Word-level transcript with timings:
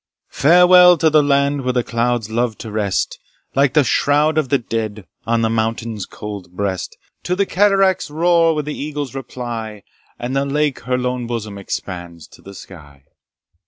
Farewell 0.31 0.97
to 0.97 1.11
the 1.11 1.21
land 1.21 1.61
where 1.61 1.73
the 1.73 1.83
clouds 1.83 2.31
love 2.31 2.57
to 2.57 2.71
rest, 2.71 3.19
Like 3.53 3.75
the 3.75 3.83
shroud 3.83 4.39
of 4.39 4.49
the 4.49 4.57
dead, 4.57 5.05
on 5.27 5.43
the 5.43 5.47
mountain's 5.51 6.07
cold 6.07 6.53
breast 6.53 6.97
To 7.21 7.35
the 7.35 7.45
cataract's 7.45 8.09
roar 8.09 8.55
where 8.55 8.63
the 8.63 8.73
eagles 8.75 9.13
reply, 9.13 9.83
And 10.17 10.35
the 10.35 10.43
lake 10.43 10.79
her 10.85 10.97
lone 10.97 11.27
bosom 11.27 11.59
expands 11.59 12.25
to 12.29 12.41
the 12.41 12.55
sky. 12.55 13.03